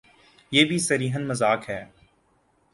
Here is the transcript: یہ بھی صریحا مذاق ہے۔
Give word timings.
یہ 0.51 0.65
بھی 0.65 0.79
صریحا 0.79 1.19
مذاق 1.19 1.69
ہے۔ 1.69 1.85